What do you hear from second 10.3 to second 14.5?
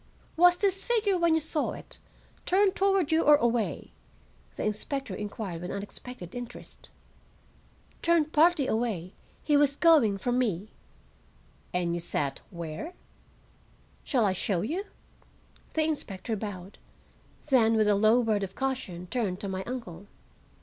me." "And you sat—where?" "Shall I